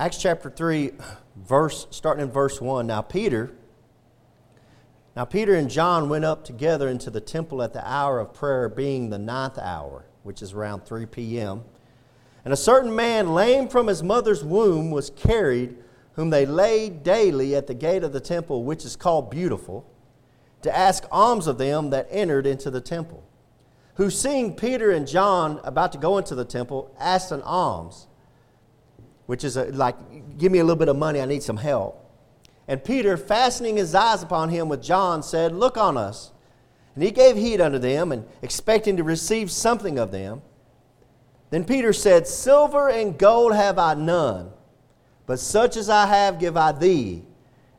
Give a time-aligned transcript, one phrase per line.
[0.00, 0.92] Acts chapter 3,
[1.34, 2.86] verse, starting in verse 1.
[2.86, 3.50] Now, Peter.
[5.16, 8.68] Now, Peter and John went up together into the temple at the hour of prayer,
[8.68, 11.64] being the ninth hour, which is around 3 p.m.
[12.44, 15.76] And a certain man, lame from his mother's womb, was carried,
[16.12, 19.84] whom they laid daily at the gate of the temple, which is called Beautiful,
[20.62, 23.24] to ask alms of them that entered into the temple.
[23.96, 28.06] Who, seeing Peter and John about to go into the temple, asked an alms,
[29.28, 32.02] which is a, like, give me a little bit of money, I need some help.
[32.66, 36.32] And Peter, fastening his eyes upon him with John, said, Look on us.
[36.94, 40.40] And he gave heed unto them, and expecting to receive something of them.
[41.50, 44.48] Then Peter said, Silver and gold have I none,
[45.26, 47.22] but such as I have give I thee.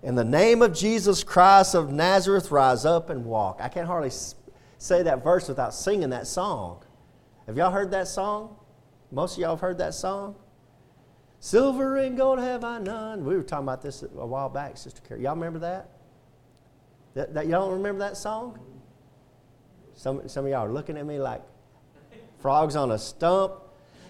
[0.03, 3.57] In the name of Jesus Christ of Nazareth, rise up and walk.
[3.59, 4.11] I can't hardly
[4.77, 6.83] say that verse without singing that song.
[7.47, 8.55] Have y'all heard that song?
[9.11, 10.35] Most of y'all have heard that song?
[11.39, 13.23] Silver and gold have I none.
[13.23, 15.23] We were talking about this a while back, Sister Carrie.
[15.23, 15.89] Y'all remember that?
[17.13, 18.59] that, that y'all don't remember that song?
[19.95, 21.41] Some, some of y'all are looking at me like,
[22.39, 23.53] Frogs on a stump.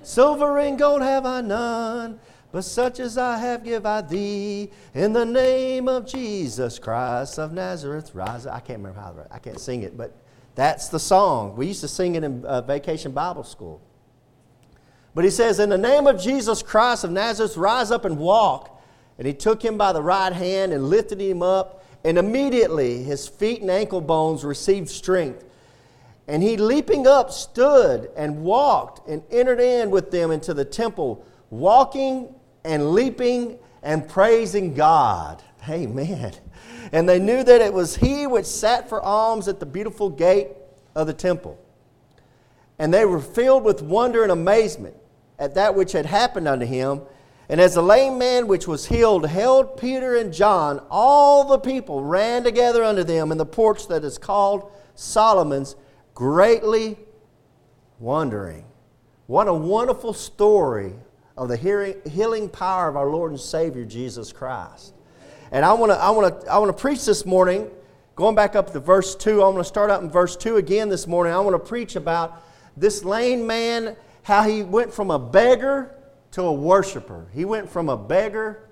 [0.03, 2.19] Silver and gold have I none,
[2.51, 4.69] but such as I have give I thee.
[4.93, 8.45] In the name of Jesus Christ of Nazareth, rise.
[8.45, 10.15] I can't remember how I can't sing it, but
[10.55, 11.55] that's the song.
[11.55, 13.81] We used to sing it in uh, vacation Bible school.
[15.15, 18.81] But he says, In the name of Jesus Christ of Nazareth, rise up and walk.
[19.17, 21.83] And he took him by the right hand and lifted him up.
[22.03, 25.43] And immediately his feet and ankle bones received strength.
[26.27, 31.25] And he, leaping up, stood and walked and entered in with them into the temple,
[31.49, 35.41] walking and leaping and praising God.
[35.67, 36.33] Amen.
[36.91, 40.49] And they knew that it was he which sat for alms at the beautiful gate
[40.95, 41.59] of the temple.
[42.79, 44.95] And they were filled with wonder and amazement
[45.37, 47.01] at that which had happened unto him.
[47.49, 52.03] And as the lame man which was healed held Peter and John, all the people
[52.03, 55.75] ran together unto them in the porch that is called Solomon's
[56.13, 56.97] greatly
[57.99, 58.65] wondering.
[59.27, 60.93] What a wonderful story
[61.37, 64.93] of the healing power of our Lord and Savior Jesus Christ.
[65.51, 67.71] And I want to I want to I want to preach this morning
[68.15, 69.41] going back up to verse 2.
[69.43, 71.33] I'm going to start out in verse 2 again this morning.
[71.33, 72.43] I want to preach about
[72.79, 75.95] this lame man how he went from a beggar
[76.31, 77.27] to a worshiper.
[77.33, 78.69] He went from a beggar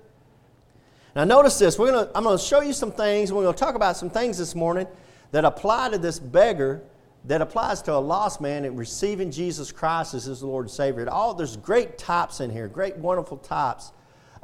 [1.18, 1.76] now notice this.
[1.76, 3.32] We're gonna, I'm going to show you some things.
[3.32, 4.86] We're going to talk about some things this morning
[5.32, 6.80] that apply to this beggar
[7.24, 11.10] that applies to a lost man in receiving Jesus Christ as his Lord and Savior.
[11.10, 13.90] All, there's great types in here, great, wonderful types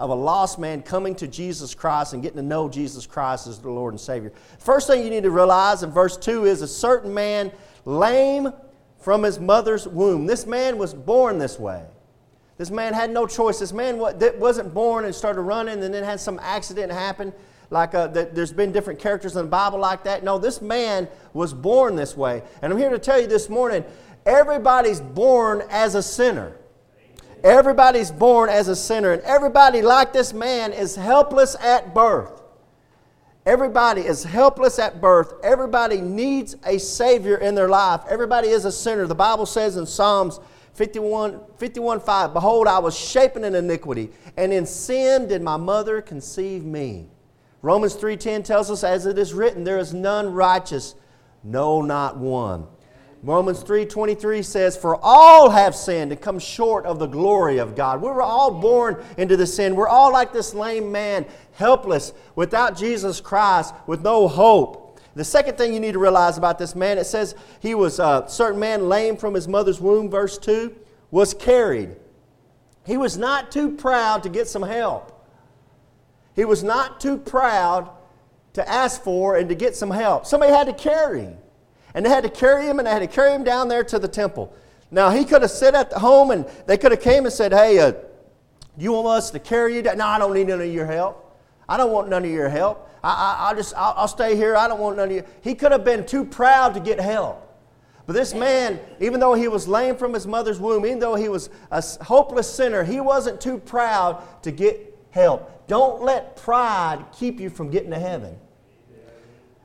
[0.01, 3.61] of a lost man coming to Jesus Christ and getting to know Jesus Christ as
[3.61, 4.33] the Lord and Savior.
[4.59, 7.53] First thing you need to realize in verse 2 is a certain man
[7.85, 8.53] lame
[9.05, 10.25] from his mother's womb.
[10.25, 11.85] This man was born this way.
[12.57, 13.59] This man had no choice.
[13.59, 17.31] This man wasn't born and started running and then had some accident happen
[17.71, 20.25] like uh, there's been different characters in the Bible like that.
[20.25, 22.43] No, this man was born this way.
[22.63, 23.85] And I'm here to tell you this morning
[24.25, 26.57] everybody's born as a sinner.
[27.43, 29.13] Everybody's born as a sinner.
[29.13, 32.44] And everybody, like this man, is helpless at birth.
[33.47, 35.35] Everybody is helpless at birth.
[35.43, 38.01] Everybody needs a Savior in their life.
[38.09, 39.07] Everybody is a sinner.
[39.07, 40.41] The Bible says in Psalms
[40.73, 46.01] 51, 51 5, Behold, I was shapen in iniquity, and in sin did my mother
[46.01, 47.09] conceive me.
[47.61, 50.95] Romans 3:10 tells us as it is written there is none righteous
[51.43, 52.67] no not one.
[53.25, 58.03] Romans 3:23 says for all have sinned and come short of the glory of God.
[58.03, 59.77] We were all born into the sin.
[59.77, 65.01] We're all like this lame man, helpless without Jesus Christ with no hope.
[65.15, 68.25] The second thing you need to realize about this man, it says he was a
[68.29, 70.75] certain man lame from his mother's womb, verse 2,
[71.11, 71.97] was carried.
[72.85, 75.27] He was not too proud to get some help.
[76.37, 77.89] He was not too proud
[78.53, 80.27] to ask for and to get some help.
[80.27, 81.39] Somebody had to carry him.
[81.95, 83.99] And they had to carry him and they had to carry him down there to
[83.99, 84.55] the temple.
[84.91, 87.79] Now, he could have sat at home and they could have came and said, Hey,
[87.79, 87.93] uh,
[88.77, 89.99] you want us to carry you down?
[89.99, 91.39] No, I don't need none of your help.
[91.69, 92.91] I don't want none of your help.
[93.03, 94.57] I, I, just, I'll, I'll stay here.
[94.57, 95.25] I don't want none of you.
[95.43, 97.41] He could have been too proud to get help.
[98.07, 101.29] But this man, even though he was lame from his mother's womb, even though he
[101.29, 105.67] was a hopeless sinner, he wasn't too proud to get help.
[105.67, 108.37] Don't let pride keep you from getting to heaven.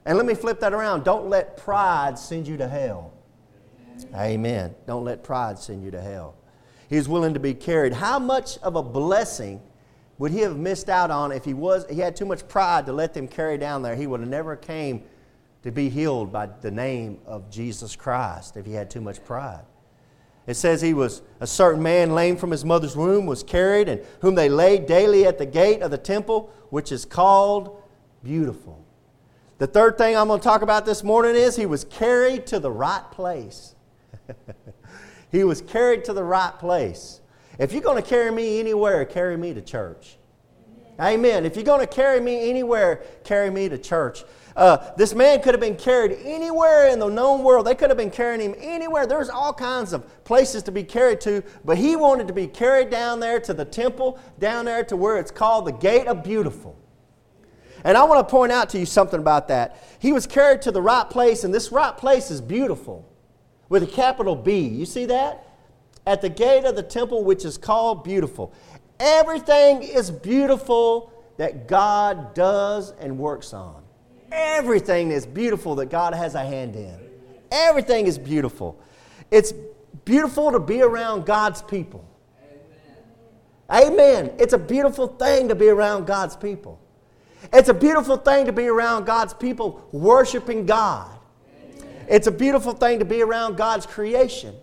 [0.10, 1.04] And let me flip that around.
[1.04, 3.14] Don't let pride send you to hell.
[4.16, 4.74] Amen.
[4.88, 6.34] Don't let pride send you to hell.
[6.90, 7.94] He's willing to be carried.
[7.94, 9.62] How much of a blessing
[10.18, 12.92] would he have missed out on if he was he had too much pride to
[12.92, 13.96] let them carry down there?
[13.96, 15.04] He would have never came
[15.62, 19.62] to be healed by the name of Jesus Christ if he had too much pride.
[20.48, 24.04] It says he was a certain man lame from his mother's womb, was carried, and
[24.22, 27.84] whom they laid daily at the gate of the temple, which is called
[28.24, 28.88] Beautiful.
[29.60, 32.60] The third thing I'm going to talk about this morning is he was carried to
[32.60, 33.76] the right place.
[35.34, 37.20] he was carried to the right place.
[37.60, 40.16] If you're going to carry me anywhere, carry me to church.
[40.98, 41.46] Amen.
[41.46, 44.24] If you're going to carry me anywhere, carry me to church.
[44.56, 47.68] Uh, this man could have been carried anywhere in the known world.
[47.68, 49.08] They could have been carrying him anywhere.
[49.08, 52.90] There's all kinds of places to be carried to, but he wanted to be carried
[52.90, 56.78] down there to the temple, down there to where it's called the Gate of Beautiful.
[57.84, 59.84] And I want to point out to you something about that.
[60.00, 63.10] He was carried to the right place, and this right place is beautiful
[63.70, 64.60] with a capital B.
[64.60, 65.46] You see that?
[66.06, 68.54] At the gate of the temple, which is called beautiful.
[69.00, 73.82] Everything is beautiful that God does and works on.
[74.32, 77.00] Everything is beautiful that God has a hand in.
[77.52, 78.80] Everything is beautiful.
[79.32, 79.54] It's
[80.06, 82.06] beautiful to be around God's people.
[83.72, 83.94] Amen.
[83.94, 84.32] Amen.
[84.38, 86.80] It's a beautiful thing to be around God's people.
[87.54, 91.10] It's a beautiful thing to be around God's people worshiping God.
[92.08, 94.56] It's a beautiful thing to be around God's creation.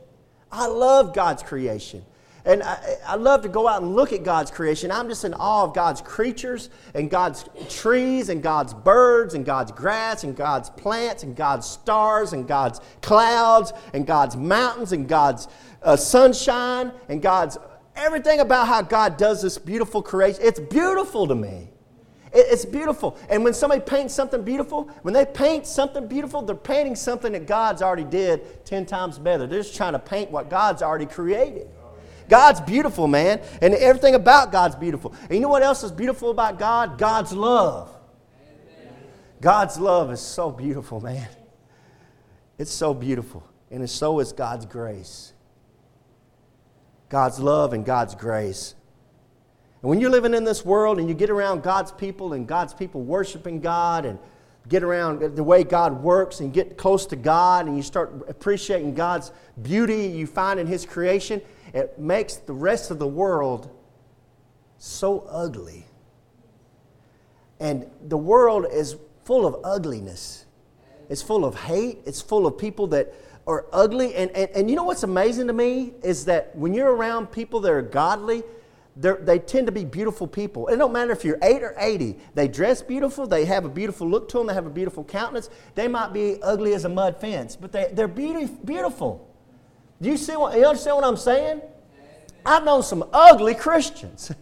[0.50, 2.04] I love God's creation.
[2.44, 4.92] And I, I, love to go out and look at God's creation.
[4.92, 9.72] I'm just in awe of God's creatures and God's trees and God's birds and God's
[9.72, 15.48] grass and God's plants and God's stars and God's clouds and God's mountains and God's
[15.82, 17.58] uh, sunshine and God's
[17.96, 20.40] everything about how God does this beautiful creation.
[20.44, 21.70] It's beautiful to me.
[22.32, 23.16] It's beautiful.
[23.30, 27.46] And when somebody paints something beautiful, when they paint something beautiful, they're painting something that
[27.46, 29.46] God's already did 10 times better.
[29.46, 31.68] They're just trying to paint what God's already created.
[32.28, 33.40] God's beautiful, man.
[33.62, 35.14] And everything about God's beautiful.
[35.22, 36.98] And you know what else is beautiful about God?
[36.98, 37.90] God's love.
[39.40, 41.28] God's love is so beautiful, man.
[42.58, 43.46] It's so beautiful.
[43.70, 45.32] And so is God's grace.
[47.08, 48.74] God's love and God's grace.
[49.82, 52.74] And when you're living in this world and you get around God's people and God's
[52.74, 54.18] people worshiping God and
[54.68, 58.94] get around the way God works and get close to God and you start appreciating
[58.94, 59.30] God's
[59.62, 61.40] beauty you find in His creation,
[61.72, 63.70] it makes the rest of the world
[64.78, 65.86] so ugly.
[67.60, 70.44] And the world is full of ugliness.
[71.08, 72.00] It's full of hate.
[72.04, 73.14] It's full of people that
[73.46, 74.14] are ugly.
[74.14, 77.60] And, and, and you know what's amazing to me is that when you're around people
[77.60, 78.42] that are godly,
[78.96, 80.68] they tend to be beautiful people.
[80.68, 82.16] It don't matter if you're 8 or 80.
[82.34, 83.26] They dress beautiful.
[83.26, 84.46] They have a beautiful look to them.
[84.46, 85.50] They have a beautiful countenance.
[85.74, 89.28] They might be ugly as a mud fence, but they, they're beauty, beautiful.
[90.00, 91.60] Do you, see what, you understand what I'm saying?
[92.44, 94.32] I've known some ugly Christians.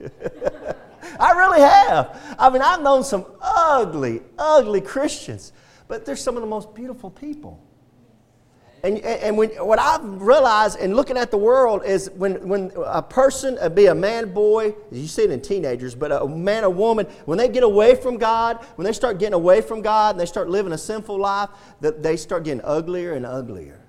[1.20, 2.36] I really have.
[2.38, 5.52] I mean, I've known some ugly, ugly Christians,
[5.86, 7.62] but they're some of the most beautiful people.
[8.82, 13.02] And, and when, what I've realized in looking at the world is when, when a
[13.02, 16.70] person, uh, be a man, boy, you see it in teenagers, but a man or
[16.70, 20.20] woman, when they get away from God, when they start getting away from God and
[20.20, 21.50] they start living a sinful life,
[21.80, 23.79] they start getting uglier and uglier.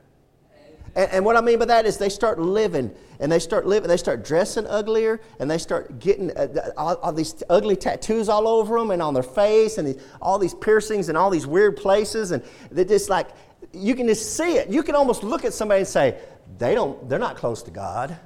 [0.96, 3.88] And, and, what I mean by that is they start living and they start living,
[3.88, 8.48] they start dressing uglier and they start getting uh, all, all, these ugly tattoos all
[8.48, 12.32] over them and on their face and all these piercings and all these weird places.
[12.32, 13.30] And they just like,
[13.74, 14.70] you can just see it.
[14.70, 16.20] You can almost look at somebody and say,
[16.58, 18.18] they don't, they're not close to God.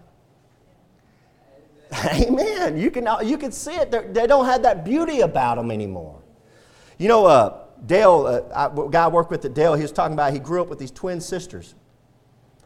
[2.13, 2.77] Amen.
[2.77, 3.91] You can, you can see it.
[3.91, 6.19] They're, they do not have that beauty about them anymore.
[6.97, 10.13] You know, uh, Dale, uh, I, guy I worked with at Dale, he was talking
[10.13, 11.75] about he grew up with these twin sisters.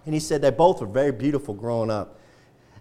[0.05, 2.19] And he said they both were very beautiful growing up.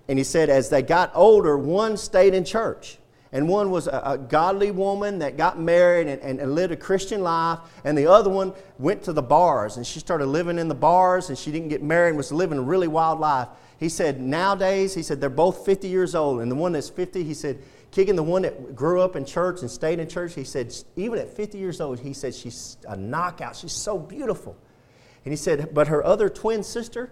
[0.09, 2.99] And he said as they got older, one stayed in church.
[3.31, 6.77] And one was a, a godly woman that got married and, and, and, lived a
[6.77, 7.59] Christian life.
[7.85, 11.29] And the other one went to the bars and she started living in the bars
[11.29, 13.49] and she didn't get married and was living a really wild life.
[13.79, 16.41] He said, nowadays, he said, they're both 50 years old.
[16.41, 17.59] And the one that's 50, he said,
[17.91, 21.19] Keegan, the one that grew up in church and stayed in church, he said, even
[21.19, 23.57] at 50 years old, he said, she's a knockout.
[23.57, 24.57] She's so beautiful.
[25.25, 27.11] And he said, but her other twin sister,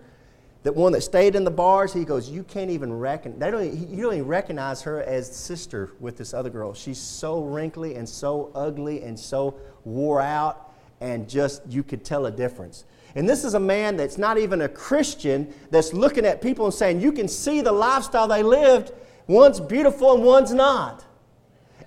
[0.62, 3.72] that one that stayed in the bars, he goes, you can't even reckon, they don't,
[3.72, 6.74] you don't even recognize her as sister with this other girl.
[6.74, 12.26] She's so wrinkly and so ugly and so wore out, and just you could tell
[12.26, 12.84] a difference.
[13.14, 16.74] And this is a man that's not even a Christian that's looking at people and
[16.74, 18.92] saying, you can see the lifestyle they lived.
[19.26, 21.04] One's beautiful and one's not.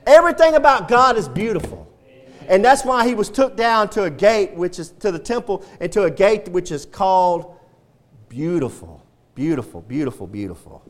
[0.05, 1.88] Everything about God is beautiful.
[2.50, 5.63] And that's why he was took down to a gate, which is to the temple,
[5.79, 7.56] and to a gate which is called
[8.27, 9.03] Beautiful,
[9.34, 10.84] beautiful, beautiful, beautiful.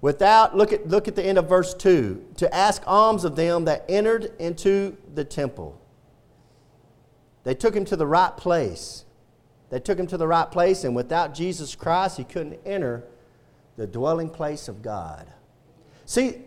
[0.00, 3.64] Without, look at, look at the end of verse 2 to ask alms of them
[3.64, 5.80] that entered into the temple.
[7.44, 9.04] They took him to the right place.
[9.70, 13.04] They took him to the right place, and without Jesus Christ, he couldn't enter
[13.76, 15.26] the dwelling place of God.
[16.06, 16.42] See,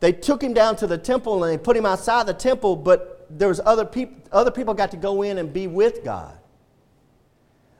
[0.00, 3.26] they took him down to the temple and they put him outside the temple, but
[3.30, 6.36] there was other people other people got to go in and be with God.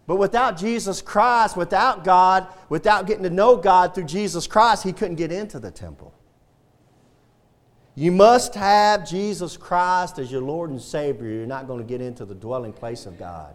[0.07, 4.93] But without Jesus Christ, without God, without getting to know God through Jesus Christ, he
[4.93, 6.15] couldn't get into the temple.
[7.97, 11.29] You must have Jesus Christ as your Lord and Savior.
[11.29, 13.55] You're not going to get into the dwelling place of God.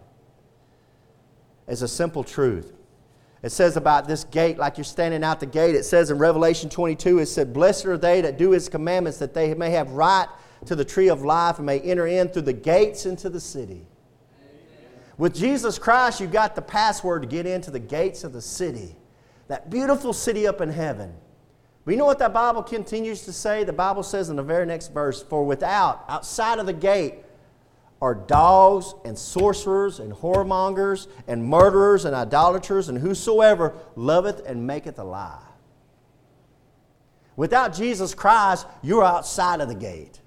[1.66, 2.72] It's a simple truth.
[3.42, 6.70] It says about this gate, like you're standing out the gate, it says in Revelation
[6.70, 10.28] 22, it said, Blessed are they that do his commandments, that they may have right
[10.66, 13.84] to the tree of life and may enter in through the gates into the city.
[15.18, 18.96] With Jesus Christ, you've got the password to get into the gates of the city,
[19.48, 21.12] that beautiful city up in heaven.
[21.84, 23.64] But you know what that Bible continues to say?
[23.64, 27.16] The Bible says in the very next verse, For without, outside of the gate,
[28.02, 34.98] are dogs and sorcerers and whoremongers and murderers and idolaters and whosoever loveth and maketh
[34.98, 35.38] a lie.
[37.36, 40.20] Without Jesus Christ, you're outside of the gate.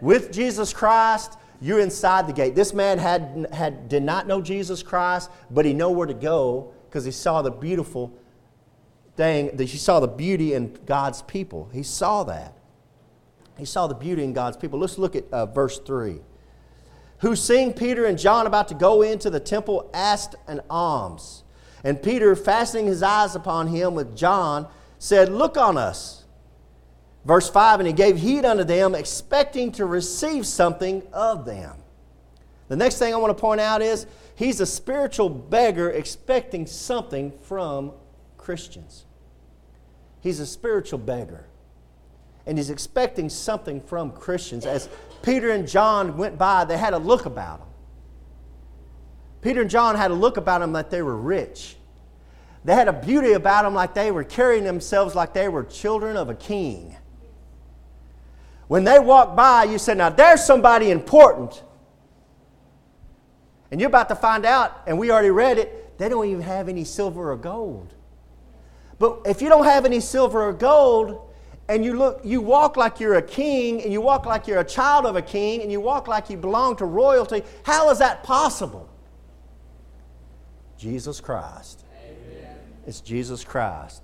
[0.00, 2.54] With Jesus Christ, you're inside the gate.
[2.54, 6.72] This man had, had, did not know Jesus Christ, but he knew where to go
[6.88, 8.10] because he saw the beautiful
[9.16, 11.68] thing, that he saw the beauty in God's people.
[11.74, 12.54] He saw that.
[13.58, 14.78] He saw the beauty in God's people.
[14.78, 16.20] Let's look at uh, verse 3.
[17.20, 21.44] Who, seeing Peter and John about to go into the temple, asked an alms.
[21.82, 24.68] And Peter, fastening his eyes upon him with John,
[24.98, 26.24] said, Look on us.
[27.24, 31.76] Verse 5 And he gave heed unto them, expecting to receive something of them.
[32.68, 37.32] The next thing I want to point out is he's a spiritual beggar expecting something
[37.42, 37.92] from
[38.36, 39.04] Christians.
[40.20, 41.46] He's a spiritual beggar.
[42.46, 44.66] And he's expecting something from Christians.
[44.66, 44.88] As
[45.22, 47.68] Peter and John went by, they had a look about them.
[49.42, 51.76] Peter and John had a look about them that they were rich.
[52.64, 56.16] They had a beauty about them like they were carrying themselves like they were children
[56.16, 56.96] of a king.
[58.68, 61.62] When they walked by, you said, Now there's somebody important.
[63.70, 66.68] And you're about to find out, and we already read it, they don't even have
[66.68, 67.94] any silver or gold.
[68.98, 71.25] But if you don't have any silver or gold,
[71.68, 74.64] and you look you walk like you're a king and you walk like you're a
[74.64, 78.22] child of a king and you walk like you belong to royalty how is that
[78.22, 78.88] possible
[80.78, 82.56] jesus christ Amen.
[82.86, 84.02] it's jesus christ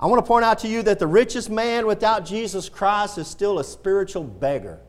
[0.00, 3.28] I want to point out to you that the richest man without Jesus Christ is
[3.28, 4.80] still a spiritual beggar.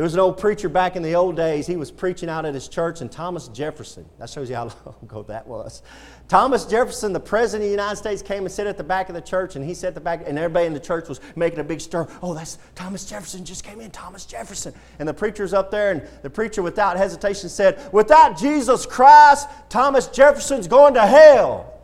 [0.00, 1.66] There was an old preacher back in the old days.
[1.66, 4.94] He was preaching out at his church, and Thomas Jefferson, that shows you how long
[5.02, 5.82] ago that was.
[6.26, 9.14] Thomas Jefferson, the president of the United States, came and sat at the back of
[9.14, 11.58] the church, and he sat at the back, and everybody in the church was making
[11.58, 12.08] a big stir.
[12.22, 14.72] Oh, that's Thomas Jefferson just came in, Thomas Jefferson.
[14.98, 20.06] And the preacher's up there, and the preacher, without hesitation, said, Without Jesus Christ, Thomas
[20.06, 21.78] Jefferson's going to hell.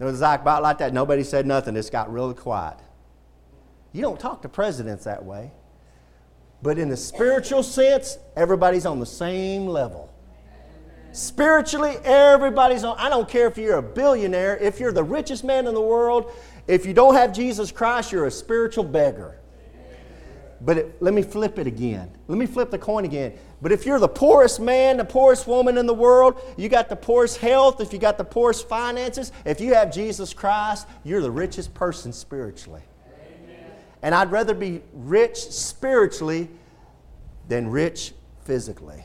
[0.00, 0.92] It was like about like that.
[0.92, 1.76] Nobody said nothing.
[1.76, 2.78] It's got really quiet.
[3.92, 5.52] You don't talk to presidents that way.
[6.62, 10.12] But in the spiritual sense, everybody's on the same level.
[11.12, 12.96] Spiritually, everybody's on.
[12.98, 16.32] I don't care if you're a billionaire, if you're the richest man in the world,
[16.66, 19.38] if you don't have Jesus Christ, you're a spiritual beggar.
[20.60, 22.10] But it, let me flip it again.
[22.26, 23.34] Let me flip the coin again.
[23.62, 26.96] But if you're the poorest man, the poorest woman in the world, you got the
[26.96, 31.30] poorest health, if you got the poorest finances, if you have Jesus Christ, you're the
[31.30, 32.82] richest person spiritually.
[34.02, 36.48] And I'd rather be rich spiritually
[37.48, 38.12] than rich
[38.44, 39.04] physically.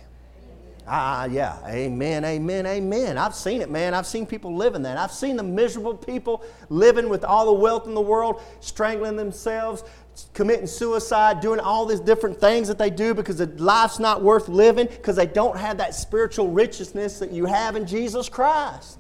[0.86, 1.60] Ah, yeah.
[1.66, 3.18] Amen, amen, amen.
[3.18, 3.94] I've seen it, man.
[3.94, 4.98] I've seen people living that.
[4.98, 9.86] I've seen the miserable people living with all the wealth in the world, strangling themselves,
[10.34, 14.50] committing suicide, doing all these different things that they do because the life's not worth
[14.50, 19.00] living because they don't have that spiritual richness that you have in Jesus Christ.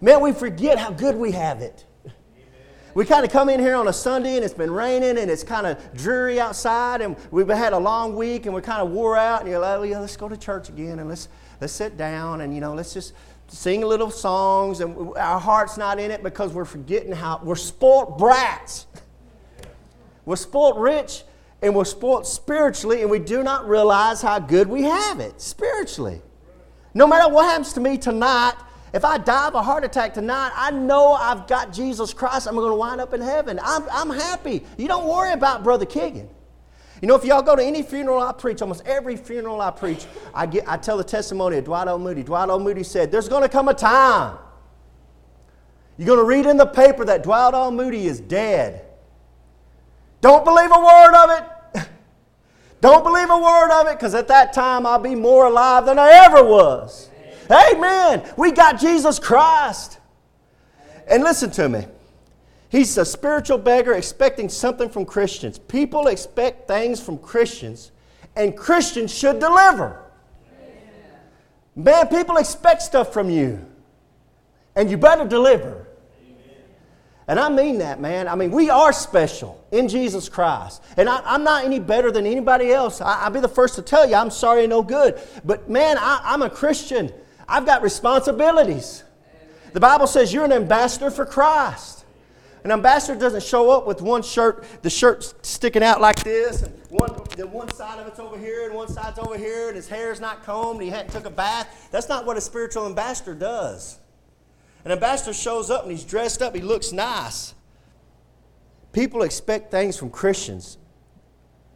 [0.00, 1.84] Man, we forget how good we have it.
[2.98, 5.44] We kind of come in here on a Sunday and it's been raining and it's
[5.44, 9.16] kind of dreary outside and we've had a long week and we're kind of wore
[9.16, 11.28] out and you're like, well, yeah, let's go to church again and let's,
[11.60, 13.12] let's sit down and, you know, let's just
[13.46, 18.18] sing little songs and our heart's not in it because we're forgetting how we're spoilt
[18.18, 18.88] brats.
[20.24, 21.22] We're spoilt rich
[21.62, 26.20] and we're spoilt spiritually, and we do not realize how good we have it spiritually.
[26.94, 28.54] No matter what happens to me tonight,
[28.92, 32.46] if I die of a heart attack tonight, I know I've got Jesus Christ.
[32.46, 33.60] I'm going to wind up in heaven.
[33.62, 34.64] I'm, I'm happy.
[34.76, 36.28] You don't worry about Brother Keegan.
[37.00, 40.06] You know, if y'all go to any funeral I preach, almost every funeral I preach,
[40.34, 41.98] I, get, I tell the testimony of Dwight L.
[41.98, 42.22] Moody.
[42.22, 42.58] Dwight L.
[42.58, 44.38] Moody said, There's going to come a time.
[45.96, 47.70] You're going to read in the paper that Dwight L.
[47.70, 48.84] Moody is dead.
[50.20, 51.88] Don't believe a word of it.
[52.80, 55.98] Don't believe a word of it because at that time I'll be more alive than
[55.98, 57.10] I ever was.
[57.50, 58.30] Amen.
[58.36, 59.98] We got Jesus Christ.
[61.06, 61.86] And listen to me.
[62.68, 65.58] He's a spiritual beggar expecting something from Christians.
[65.58, 67.92] People expect things from Christians,
[68.36, 70.02] and Christians should deliver.
[71.74, 73.64] Man, people expect stuff from you,
[74.76, 75.86] and you better deliver.
[77.28, 78.26] And I mean that, man.
[78.26, 80.82] I mean, we are special in Jesus Christ.
[80.96, 83.02] And I, am not any better than anybody else.
[83.02, 85.20] I, will be the first to tell you, I'm sorry no good.
[85.44, 87.12] But man, I, I'm a Christian.
[87.48, 89.04] I've got responsibilities.
[89.72, 92.04] The Bible says you're an ambassador for Christ.
[92.64, 96.74] An ambassador doesn't show up with one shirt, the shirt sticking out like this, and
[96.90, 99.88] one, the one side of it's over here, and one side's over here, and his
[99.88, 101.88] hair's not combed, and he hadn't took a bath.
[101.90, 103.98] That's not what a spiritual ambassador does.
[104.84, 107.54] An ambassador shows up and he's dressed up, he looks nice.
[108.92, 110.78] People expect things from Christians.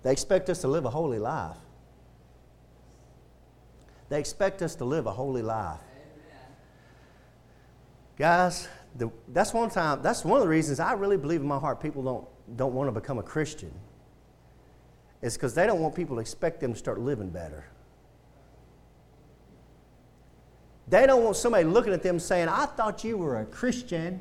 [0.03, 1.57] They expect us to live a holy life.
[4.13, 5.81] They expect us to live a holy life.
[5.91, 6.47] Amen.
[8.19, 11.59] Guys, the, that's one time, that's one of the reasons I really believe in my
[11.59, 13.73] heart people don't, don't want to become a Christian.
[15.23, 17.65] It's because they don't want people to expect them to start living better.
[20.89, 24.21] They don't want somebody looking at them saying, I thought you were a Christian.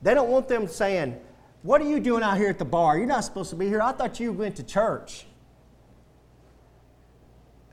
[0.00, 1.20] They don't want them saying,
[1.60, 2.96] What are you doing out here at the bar?
[2.96, 3.82] You're not supposed to be here.
[3.82, 5.26] I thought you went to church.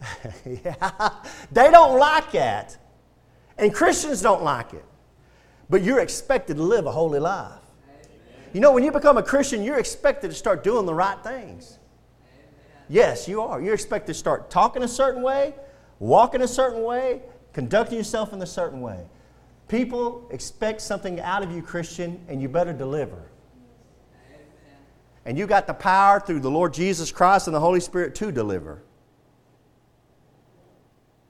[0.46, 1.10] yeah,
[1.52, 2.78] they don't like that.
[3.58, 4.86] And Christians don't like it.
[5.70, 7.60] But you're expected to live a holy life.
[8.54, 11.78] You know, when you become a Christian, you're expected to start doing the right things.
[12.90, 13.62] Yes, you are.
[13.62, 15.54] You're expected to start talking a certain way,
[16.00, 17.22] walking a certain way,
[17.54, 19.06] conducting yourself in a certain way.
[19.70, 23.30] People expect something out of you, Christian, and you better deliver.
[25.24, 28.32] And you got the power through the Lord Jesus Christ and the Holy Spirit to
[28.32, 28.82] deliver.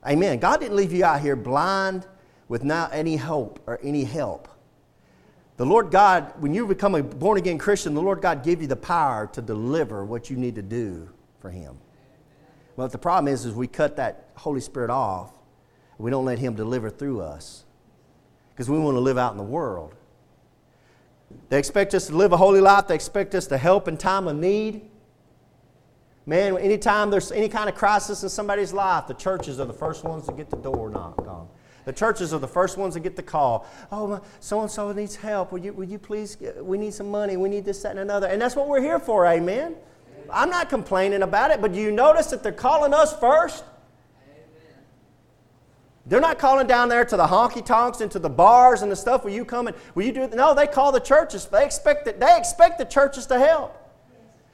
[0.08, 0.40] Amen.
[0.40, 2.08] God didn't leave you out here blind
[2.48, 4.48] without any hope or any help.
[5.58, 8.68] The Lord God, when you become a born again Christian, the Lord God gave you
[8.68, 11.10] the power to deliver what you need to do
[11.40, 11.78] for Him.
[12.76, 15.32] Well, the problem is, is we cut that Holy Spirit off.
[15.98, 17.64] We don't let Him deliver through us
[18.50, 19.94] because we want to live out in the world.
[21.50, 22.88] They expect us to live a holy life.
[22.88, 24.90] They expect us to help in time of need.
[26.26, 30.04] Man, anytime there's any kind of crisis in somebody's life, the churches are the first
[30.04, 31.48] ones to get the door knocked on.
[31.86, 33.68] The churches are the first ones to get the call.
[33.92, 35.52] Oh, so and so needs help.
[35.52, 36.38] Will you, will you please?
[36.60, 37.38] We need some money.
[37.38, 38.28] We need this, that, and another.
[38.28, 39.76] And that's what we're here for, amen?
[40.32, 43.64] I'm not complaining about it, but do you notice that they're calling us first?
[46.06, 48.96] They're not calling down there to the honky tonks and to the bars and the
[48.96, 49.24] stuff.
[49.24, 50.28] Will you come and will you do?
[50.30, 51.46] No, they call the churches.
[51.46, 53.78] They expect that they expect the churches to help.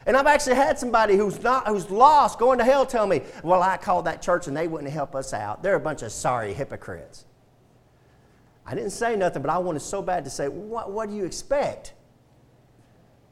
[0.08, 3.62] And I've actually had somebody who's not who's lost going to hell tell me, "Well,
[3.62, 5.62] I called that church and they wouldn't help us out.
[5.62, 7.26] They're a bunch of sorry hypocrites."
[8.66, 11.26] I didn't say nothing, but I wanted so bad to say, "What, what do you
[11.26, 11.94] expect?"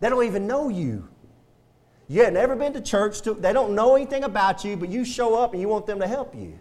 [0.01, 1.07] They don't even know you.
[2.09, 3.21] You have never been to church.
[3.21, 5.99] To, they don't know anything about you, but you show up and you want them
[6.01, 6.59] to help you.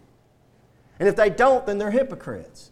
[1.01, 2.71] And if they don't, then they're hypocrites.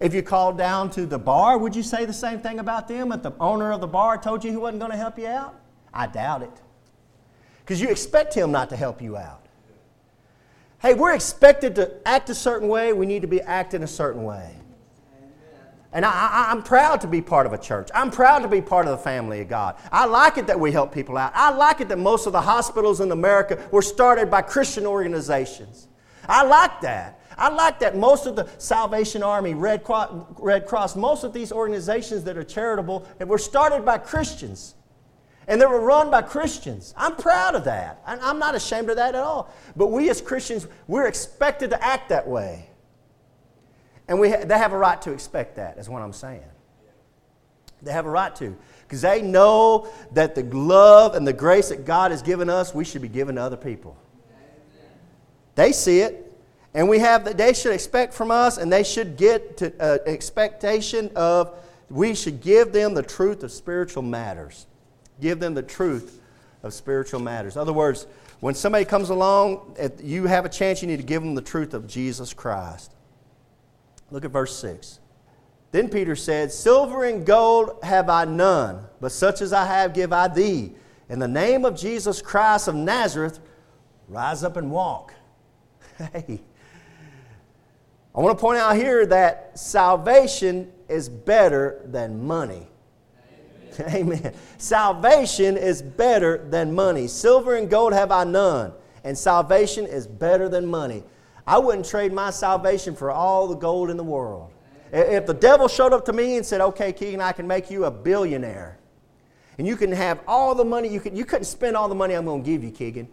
[0.00, 3.10] If you called down to the bar, would you say the same thing about them
[3.10, 5.60] if the owner of the bar told you he wasn't going to help you out?
[5.92, 6.62] I doubt it.
[7.60, 9.44] Because you expect him not to help you out.
[10.80, 14.22] Hey, we're expected to act a certain way, we need to be acting a certain
[14.22, 14.54] way.
[15.92, 17.88] And I, am proud to be part of a church.
[17.94, 19.76] I'm proud to be part of the family of God.
[19.90, 21.32] I like it that we help people out.
[21.34, 25.88] I like it that most of the hospitals in America were started by Christian organizations.
[26.28, 27.17] I like that.
[27.38, 31.52] I like that most of the Salvation Army, Red Cross, Red Cross, most of these
[31.52, 34.74] organizations that are charitable were started by Christians.
[35.46, 36.92] And they were run by Christians.
[36.96, 38.02] I'm proud of that.
[38.04, 39.54] I'm not ashamed of that at all.
[39.76, 42.68] But we as Christians, we're expected to act that way.
[44.08, 46.42] And we ha- they have a right to expect that, is what I'm saying.
[47.80, 48.56] They have a right to.
[48.82, 52.84] Because they know that the love and the grace that God has given us, we
[52.84, 53.96] should be giving to other people.
[55.54, 56.27] They see it.
[56.78, 59.98] And we have that they should expect from us, and they should get to uh,
[60.06, 61.58] expectation of
[61.90, 64.68] we should give them the truth of spiritual matters.
[65.20, 66.20] Give them the truth
[66.62, 67.56] of spiritual matters.
[67.56, 68.06] In other words,
[68.38, 71.74] when somebody comes along, you have a chance, you need to give them the truth
[71.74, 72.94] of Jesus Christ.
[74.12, 75.00] Look at verse 6.
[75.72, 80.12] Then Peter said, Silver and gold have I none, but such as I have give
[80.12, 80.74] I thee.
[81.08, 83.40] In the name of Jesus Christ of Nazareth,
[84.06, 85.12] rise up and walk.
[86.12, 86.40] Hey,
[88.18, 92.66] I want to point out here that salvation is better than money.
[93.80, 94.34] Amen.
[94.56, 97.06] Salvation is better than money.
[97.06, 98.72] Silver and gold have I none,
[99.04, 101.04] and salvation is better than money.
[101.46, 104.50] I wouldn't trade my salvation for all the gold in the world.
[104.90, 107.84] If the devil showed up to me and said, Okay, Keegan, I can make you
[107.84, 108.80] a billionaire,
[109.58, 112.14] and you can have all the money, you, can, you couldn't spend all the money
[112.14, 113.06] I'm going to give you, Keegan.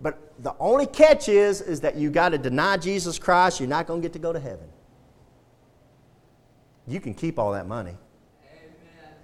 [0.00, 3.86] But the only catch is, is that you got to deny Jesus Christ, you're not
[3.86, 4.68] going to get to go to heaven.
[6.86, 7.96] You can keep all that money.
[8.52, 9.14] Amen.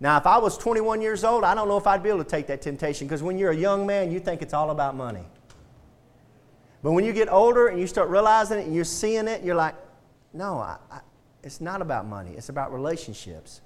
[0.00, 2.28] Now, if I was 21 years old, I don't know if I'd be able to
[2.30, 5.24] take that temptation because when you're a young man, you think it's all about money.
[6.82, 9.56] But when you get older and you start realizing it and you're seeing it, you're
[9.56, 9.74] like,
[10.32, 11.00] no, I, I,
[11.42, 13.62] it's not about money, it's about relationships.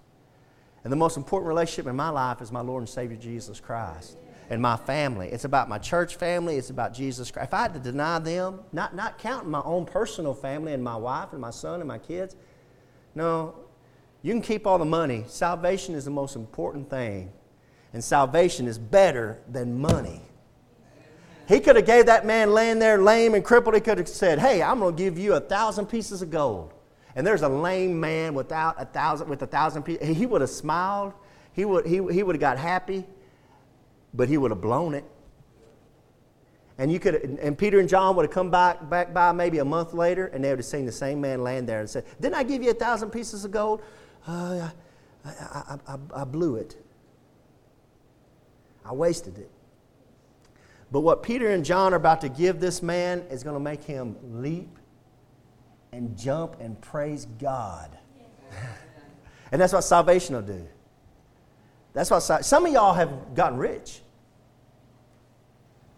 [0.84, 4.16] And the most important relationship in my life is my Lord and Savior Jesus Christ
[4.50, 5.28] and my family.
[5.28, 7.48] It's about my church family, it's about Jesus Christ.
[7.48, 10.96] If I had to deny them, not, not counting my own personal family and my
[10.96, 12.36] wife and my son and my kids,
[13.14, 13.54] no,
[14.22, 15.24] you can keep all the money.
[15.26, 17.32] Salvation is the most important thing.
[17.92, 20.22] And salvation is better than money.
[21.48, 24.38] He could have gave that man laying there lame and crippled, he could have said,
[24.38, 26.72] Hey, I'm going to give you a thousand pieces of gold.
[27.14, 30.16] And there's a lame man without a thousand, with a thousand pieces.
[30.16, 31.12] He would have smiled.
[31.52, 33.04] He would, he, he would have got happy,
[34.14, 35.04] but he would have blown it.
[36.78, 39.64] And you could, and Peter and John would have come back, back by maybe a
[39.64, 42.34] month later, and they would have seen the same man land there and said, "Didn't
[42.34, 43.82] I give you a thousand pieces of gold?
[44.26, 44.70] Uh,
[45.24, 46.76] I, I, I, I blew it.
[48.84, 49.50] I wasted it."
[50.90, 53.84] But what Peter and John are about to give this man is going to make
[53.84, 54.78] him leap
[55.92, 57.96] and jump and praise God.
[59.52, 60.66] and that's what salvation will do.
[61.92, 64.00] That's why some of y'all have gotten rich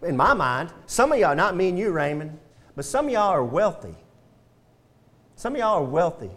[0.05, 2.37] in my mind, some of y'all, not me and you, Raymond,
[2.75, 3.95] but some of y'all are wealthy.
[5.35, 6.31] Some of y'all are wealthy.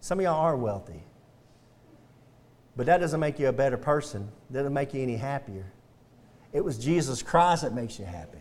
[0.00, 1.02] Some of y'all are wealthy.
[2.76, 4.30] But that doesn't make you a better person.
[4.50, 5.70] That doesn't make you any happier.
[6.52, 8.38] It was Jesus Christ that makes you happy.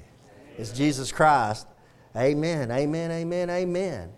[0.58, 1.68] It's Jesus Christ.
[2.16, 4.12] Amen, amen, amen, amen.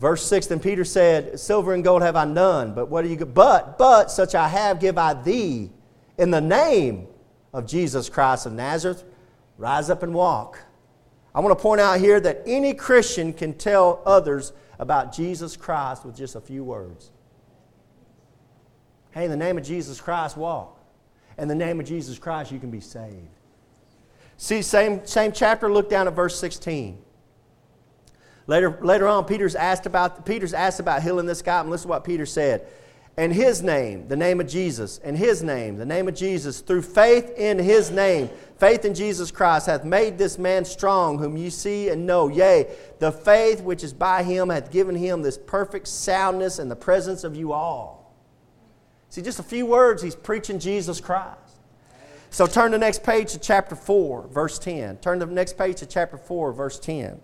[0.00, 3.16] Verse 6 Then Peter said, Silver and gold have I none, but what do you
[3.16, 5.70] but but such I have give I thee
[6.18, 7.06] in the name
[7.52, 9.04] of Jesus Christ of Nazareth,
[9.58, 10.58] rise up and walk.
[11.34, 16.04] I want to point out here that any Christian can tell others about Jesus Christ
[16.04, 17.10] with just a few words.
[19.12, 20.78] Hey, in the name of Jesus Christ, walk.
[21.38, 23.28] In the name of Jesus Christ, you can be saved.
[24.36, 26.98] See, same, same chapter, look down at verse 16.
[28.50, 31.90] Later, later on, Peter's asked, about, Peter's asked about healing this guy, and listen to
[31.90, 32.66] what Peter said
[33.16, 36.82] and his name, the name of Jesus, and his name, the name of Jesus, through
[36.82, 41.50] faith in his name, faith in Jesus Christ, hath made this man strong, whom ye
[41.50, 42.26] see and know.
[42.26, 42.66] Yea,
[42.98, 47.22] the faith which is by him hath given him this perfect soundness in the presence
[47.22, 48.16] of you all.
[49.10, 51.38] See, just a few words, he's preaching Jesus Christ.
[52.30, 54.96] So turn the next page to chapter 4, verse 10.
[54.96, 57.20] Turn the next page to chapter 4, verse 10.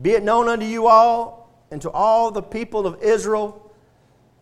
[0.00, 3.72] Be it known unto you all and to all the people of Israel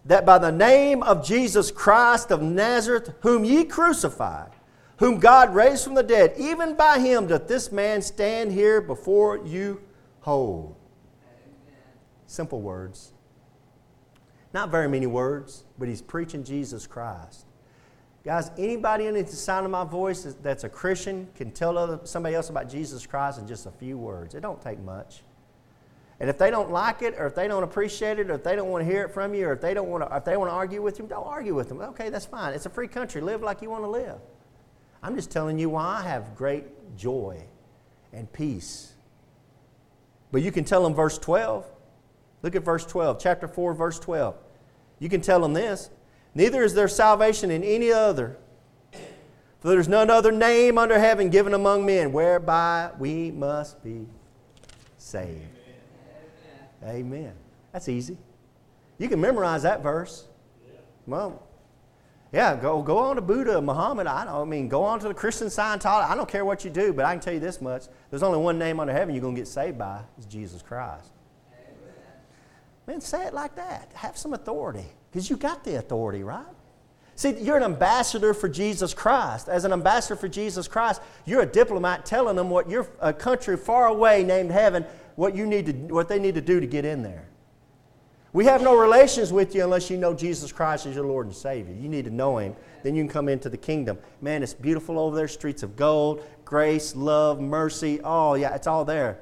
[0.04, 4.50] that by the name of Jesus Christ of Nazareth, whom ye crucified,
[4.98, 9.44] whom God raised from the dead, even by him doth this man stand here before
[9.46, 9.80] you
[10.20, 10.76] whole.
[12.26, 13.12] Simple words.
[14.52, 17.46] Not very many words, but he's preaching Jesus Christ.
[18.24, 22.50] Guys, anybody in the sound of my voice that's a Christian can tell somebody else
[22.50, 24.34] about Jesus Christ in just a few words.
[24.34, 25.22] It don't take much.
[26.22, 28.54] And if they don't like it, or if they don't appreciate it, or if they
[28.54, 30.36] don't want to hear it from you, or if they don't want to, if they
[30.36, 31.80] want to argue with you, don't argue with them.
[31.80, 32.54] Okay, that's fine.
[32.54, 33.20] It's a free country.
[33.20, 34.18] Live like you want to live.
[35.02, 37.42] I'm just telling you why I have great joy
[38.12, 38.92] and peace.
[40.30, 41.66] But you can tell them verse 12.
[42.42, 44.36] Look at verse 12, chapter 4, verse 12.
[45.00, 45.90] You can tell them this
[46.36, 48.36] Neither is there salvation in any other,
[49.58, 54.06] for there is none other name under heaven given among men whereby we must be
[54.98, 55.58] saved.
[56.84, 57.32] Amen.
[57.72, 58.16] That's easy.
[58.98, 60.26] You can memorize that verse.
[61.06, 61.42] Well,
[62.32, 64.06] yeah, go, go on to Buddha, Muhammad.
[64.06, 66.08] I don't I mean, go on to the Christian Scientology.
[66.08, 67.84] I don't care what you do, but I can tell you this much.
[68.10, 70.00] There's only one name under heaven you're going to get saved by.
[70.18, 71.10] is Jesus Christ.
[71.52, 71.94] Amen.
[72.86, 73.90] Man, say it like that.
[73.94, 74.86] Have some authority.
[75.10, 76.46] Because you got the authority, right?
[77.16, 79.48] See, you're an ambassador for Jesus Christ.
[79.48, 83.58] As an ambassador for Jesus Christ, you're a diplomat telling them what your a country
[83.58, 86.84] far away named heaven what, you need to, what they need to do to get
[86.84, 87.28] in there.
[88.32, 91.36] We have no relations with you unless you know Jesus Christ as your Lord and
[91.36, 91.74] Savior.
[91.74, 92.56] You need to know Him.
[92.82, 93.98] Then you can come into the kingdom.
[94.22, 95.28] Man, it's beautiful over there.
[95.28, 98.00] Streets of gold, grace, love, mercy.
[98.02, 99.18] Oh, yeah, it's all there.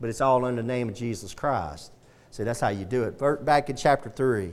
[0.00, 1.92] But it's all in the name of Jesus Christ.
[2.30, 3.44] See, that's how you do it.
[3.44, 4.50] Back in chapter 3.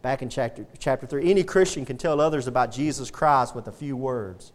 [0.00, 1.28] Back in chapter, chapter 3.
[1.28, 4.52] Any Christian can tell others about Jesus Christ with a few words.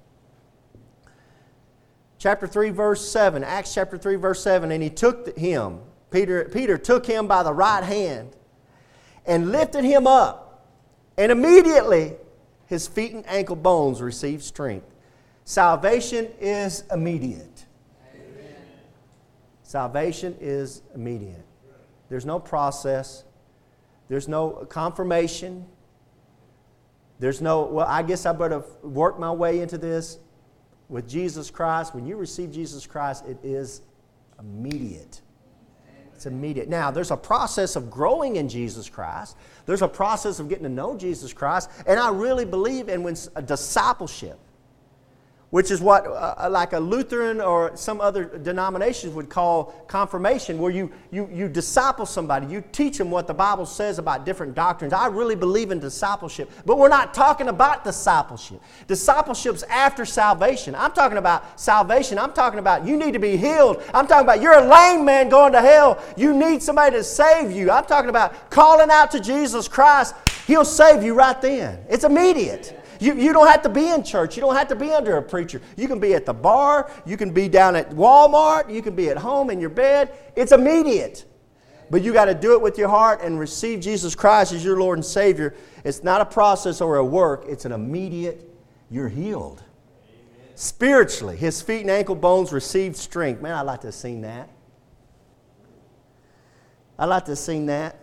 [2.19, 3.45] Chapter 3, verse 7.
[3.45, 4.71] Acts chapter 3, verse 7.
[4.71, 5.79] And he took him,
[6.11, 8.35] Peter, Peter took him by the right hand
[9.25, 10.67] and lifted him up.
[11.17, 12.15] And immediately
[12.67, 14.85] his feet and ankle bones received strength.
[15.45, 17.65] Salvation is immediate.
[18.13, 18.55] Amen.
[19.63, 21.45] Salvation is immediate.
[22.09, 23.23] There's no process.
[24.09, 25.65] There's no confirmation.
[27.19, 30.19] There's no, well, I guess I better work my way into this.
[30.89, 33.81] With Jesus Christ, when you receive Jesus Christ, it is
[34.39, 35.21] immediate.
[36.15, 36.67] It's immediate.
[36.67, 39.37] Now, there's a process of growing in Jesus Christ.
[39.65, 41.69] There's a process of getting to know Jesus Christ.
[41.87, 44.37] And I really believe in when discipleship
[45.49, 50.59] which is what uh, uh, like a Lutheran or some other denominations would call confirmation,
[50.59, 54.53] where you, you, you disciple somebody, you teach them what the Bible says about different
[54.53, 54.93] doctrines.
[54.93, 58.61] I really believe in discipleship, but we're not talking about discipleship.
[58.87, 60.75] Discipleship's after salvation.
[60.75, 62.19] I'm talking about salvation.
[62.19, 63.81] I'm talking about you need to be healed.
[63.93, 66.03] I'm talking about you're a lame man going to hell.
[66.15, 67.71] You need somebody to save you.
[67.71, 70.13] I'm talking about calling out to Jesus Christ.
[70.45, 71.79] He'll save you right then.
[71.89, 72.75] It's immediate.
[72.99, 74.35] You, you don't have to be in church.
[74.35, 75.61] You don't have to be under a preacher.
[75.77, 76.91] You can be at the bar.
[77.05, 78.71] You can be down at Walmart.
[78.71, 80.11] You can be at home in your bed.
[80.35, 81.25] It's immediate.
[81.89, 84.79] But you got to do it with your heart and receive Jesus Christ as your
[84.79, 85.55] Lord and Savior.
[85.83, 88.47] It's not a process or a work, it's an immediate,
[88.91, 89.63] you're healed.
[90.53, 93.41] Spiritually, his feet and ankle bones received strength.
[93.41, 94.49] Man, I'd like to have seen that.
[96.99, 97.97] I'd like to have seen that.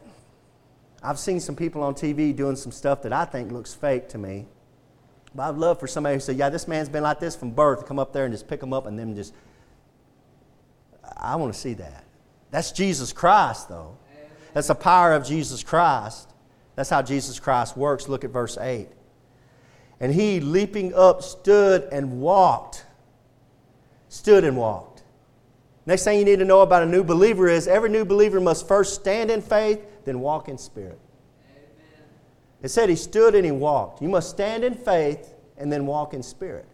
[1.02, 4.18] I've seen some people on TV doing some stuff that I think looks fake to
[4.18, 4.46] me.
[5.36, 7.80] But I'd love for somebody who said, Yeah, this man's been like this from birth,
[7.80, 9.34] to come up there and just pick him up and then just.
[11.16, 12.04] I want to see that.
[12.50, 13.96] That's Jesus Christ, though.
[14.54, 16.30] That's the power of Jesus Christ.
[16.74, 18.08] That's how Jesus Christ works.
[18.08, 18.88] Look at verse 8.
[20.00, 22.84] And he, leaping up, stood and walked.
[24.08, 25.02] Stood and walked.
[25.84, 28.66] Next thing you need to know about a new believer is every new believer must
[28.66, 30.98] first stand in faith, then walk in spirit.
[32.62, 34.02] It said he stood and he walked.
[34.02, 36.66] You must stand in faith and then walk in spirit.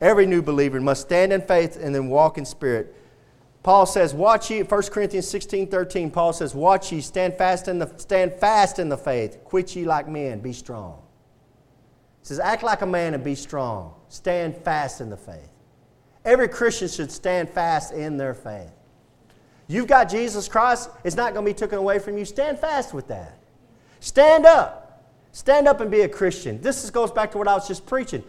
[0.00, 2.94] Every new believer must stand in faith and then walk in spirit.
[3.62, 7.78] Paul says, Watch ye, 1 Corinthians 16 13, Paul says, Watch ye, stand fast in
[7.78, 11.02] the, stand fast in the faith, quit ye like men, be strong.
[12.20, 13.94] He says, Act like a man and be strong.
[14.08, 15.50] Stand fast in the faith.
[16.24, 18.70] Every Christian should stand fast in their faith.
[19.68, 22.24] You've got Jesus Christ, it's not going to be taken away from you.
[22.24, 23.38] Stand fast with that.
[24.00, 25.12] Stand up.
[25.32, 26.60] Stand up and be a Christian.
[26.60, 28.22] This goes back to what I was just preaching.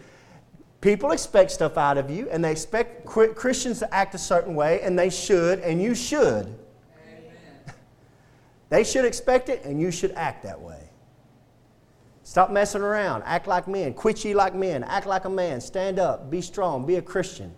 [0.80, 4.80] People expect stuff out of you, and they expect Christians to act a certain way,
[4.82, 6.54] and they should, and you should.
[8.70, 10.90] They should expect it, and you should act that way.
[12.22, 13.22] Stop messing around.
[13.24, 13.94] Act like men.
[13.94, 14.84] Quit ye like men.
[14.84, 15.62] Act like a man.
[15.62, 16.30] Stand up.
[16.30, 16.84] Be strong.
[16.84, 17.54] Be a Christian.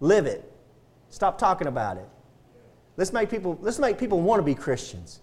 [0.00, 0.52] Live it.
[1.10, 2.08] Stop talking about it.
[3.00, 5.20] Let's make people, let's make people want to be Christians.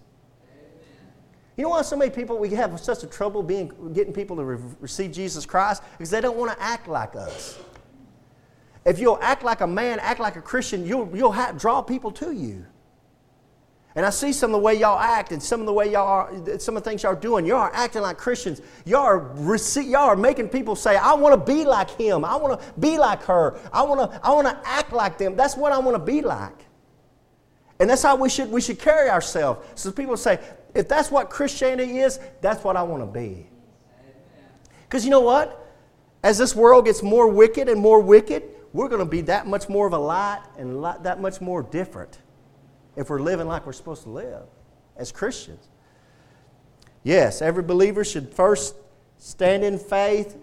[1.56, 4.42] You know why so many people, we have such a trouble being, getting people to
[4.42, 5.84] re- receive Jesus Christ?
[5.92, 7.56] Because they don't want to act like us.
[8.84, 12.10] If you'll act like a man, act like a Christian, you'll, you'll have, draw people
[12.14, 12.66] to you.
[13.94, 16.08] And I see some of the way y'all act and some of the way y'all
[16.08, 17.46] are, some of the things y'all are doing.
[17.46, 18.60] Y'all are acting like Christians.
[18.86, 22.24] Y'all are, rece- y'all are making people say, I want to be like him.
[22.24, 23.56] I want to be like her.
[23.72, 25.36] I want to I want to act like them.
[25.36, 26.67] That's what I want to be like.
[27.80, 29.66] And that's how we should, we should carry ourselves.
[29.74, 30.40] So people say,
[30.74, 33.46] if that's what Christianity is, that's what I want to be.
[34.82, 35.66] Because you know what?
[36.22, 39.68] As this world gets more wicked and more wicked, we're going to be that much
[39.68, 42.18] more of a light and that much more different
[42.96, 44.42] if we're living like we're supposed to live
[44.96, 45.68] as Christians.
[47.04, 48.74] Yes, every believer should first
[49.18, 50.36] stand in faith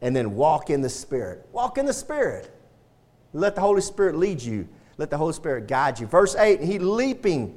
[0.00, 1.48] and then walk in the Spirit.
[1.52, 2.54] Walk in the Spirit.
[3.32, 4.68] Let the Holy Spirit lead you.
[4.98, 6.06] Let the Holy Spirit guide you.
[6.06, 7.56] Verse 8, he leaping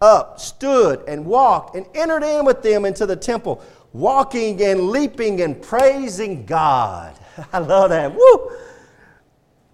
[0.00, 5.42] up, stood and walked and entered in with them into the temple, walking and leaping
[5.42, 7.16] and praising God.
[7.52, 8.14] I love that.
[8.14, 8.50] Woo!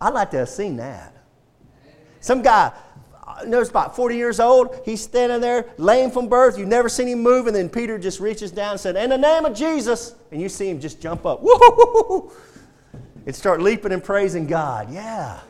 [0.01, 1.15] I'd like to have seen that.
[2.21, 2.73] Some guy,
[3.47, 6.59] knows about 40 years old, he's standing there, lame from birth.
[6.59, 9.19] You've never seen him move, and then Peter just reaches down and said, In the
[9.19, 11.43] name of Jesus, and you see him just jump up.
[11.43, 12.33] Woo!
[13.27, 14.93] And start leaping and praising God.
[14.93, 15.41] Yeah.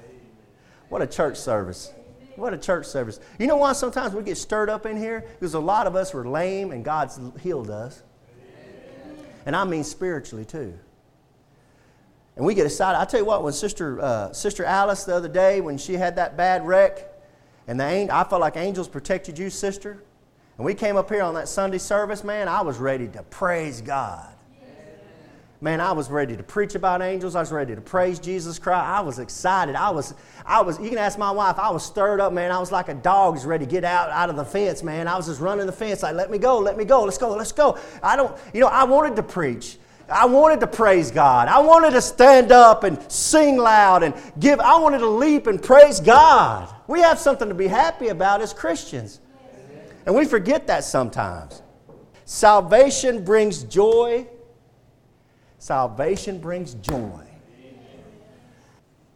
[0.95, 1.93] What a church service.
[2.37, 3.19] What a church service.
[3.41, 5.25] You know why sometimes we get stirred up in here?
[5.41, 8.05] Because a lot of us were lame and God's healed us.
[9.45, 10.73] And I mean spiritually too.
[12.37, 12.97] And we get excited.
[12.97, 16.15] I tell you what, when Sister, uh, Sister Alice the other day, when she had
[16.15, 17.13] that bad wreck,
[17.67, 20.01] And the, I felt like angels protected you, sister.
[20.59, 23.81] And we came up here on that Sunday service, man, I was ready to praise
[23.81, 24.33] God.
[25.65, 27.35] Man, I was ready to preach about angels.
[27.35, 28.87] I was ready to praise Jesus Christ.
[28.87, 29.75] I was excited.
[29.75, 30.13] I was,
[30.45, 32.53] I was, you can ask my wife, I was stirred up, man.
[32.53, 35.09] I was like a dog who's ready to get out, out of the fence, man.
[35.09, 37.35] I was just running the fence, like, let me go, let me go, let's go,
[37.35, 37.79] let's go.
[38.03, 39.79] I don't, you know, I wanted to preach.
[40.07, 41.49] I wanted to praise God.
[41.49, 44.61] I wanted to stand up and sing loud and give.
[44.61, 46.69] I wanted to leap and praise God.
[46.89, 49.23] We have something to be happy about as Christians.
[50.05, 51.63] And we forget that sometimes.
[52.27, 54.29] Salvation brings joy.
[55.65, 57.23] Salvation brings joy.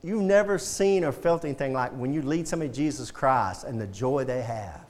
[0.03, 3.79] You've never seen or felt anything like when you lead somebody to Jesus Christ and
[3.79, 4.81] the joy they have.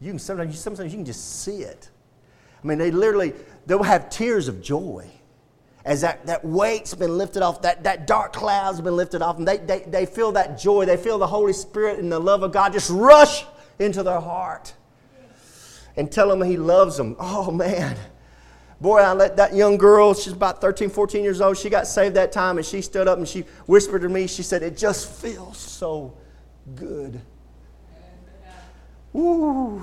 [0.00, 1.90] You can sometimes, sometimes you can just see it.
[2.64, 3.34] I mean, they literally,
[3.66, 5.06] they'll have tears of joy
[5.84, 9.46] as that, that weight's been lifted off, that, that dark cloud's been lifted off, and
[9.46, 10.86] they, they, they feel that joy.
[10.86, 13.44] They feel the Holy Spirit and the love of God just rush
[13.78, 14.72] into their heart
[15.98, 17.14] and tell them He loves them.
[17.18, 17.98] Oh, man.
[18.80, 22.16] Boy, I let that young girl, she's about 13, 14 years old, she got saved
[22.16, 25.10] that time, and she stood up and she whispered to me, she said, It just
[25.10, 26.14] feels so
[26.74, 27.20] good.
[29.14, 29.82] Ooh.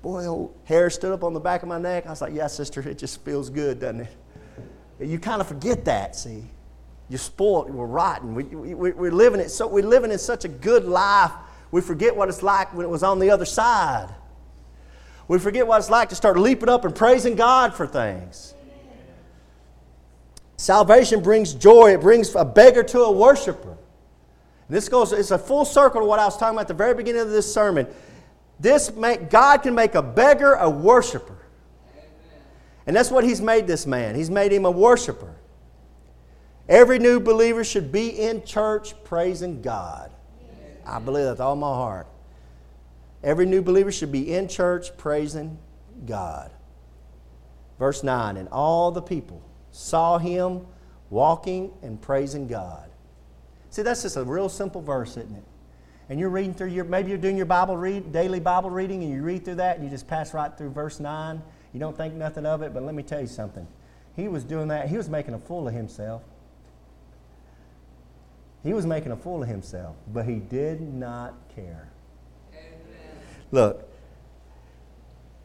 [0.00, 2.06] Boy, old hair stood up on the back of my neck.
[2.06, 4.16] I was like, Yeah, sister, it just feels good, doesn't it?
[5.00, 6.44] You kind of forget that, see.
[7.08, 8.34] You're spoiled, we're rotten.
[8.34, 11.32] We, we, we're, living it so, we're living in such a good life,
[11.72, 14.08] we forget what it's like when it was on the other side.
[15.28, 18.54] We forget what it's like to start leaping up and praising God for things.
[20.56, 23.76] Salvation brings joy, it brings a beggar to a worshiper.
[24.68, 26.94] this goes, it's a full circle to what I was talking about at the very
[26.94, 27.86] beginning of this sermon.
[28.60, 31.36] This make, God can make a beggar a worshiper.
[32.86, 34.14] And that's what He's made this man.
[34.14, 35.34] He's made him a worshiper.
[36.68, 40.10] Every new believer should be in church praising God.
[40.86, 42.06] I believe that with all my heart.
[43.24, 45.58] Every new believer should be in church praising
[46.06, 46.52] God.
[47.78, 50.66] Verse 9 And all the people saw him
[51.10, 52.88] walking and praising God.
[53.70, 55.44] See, that's just a real simple verse, isn't it?
[56.08, 59.10] And you're reading through your, maybe you're doing your Bible read, daily Bible reading, and
[59.10, 61.42] you read through that and you just pass right through verse 9
[61.74, 63.66] you don't think nothing of it, but let me tell you something.
[64.14, 66.22] He was doing that, he was making a fool of himself.
[68.62, 71.90] He was making a fool of himself, but he did not care.
[73.54, 73.88] Look,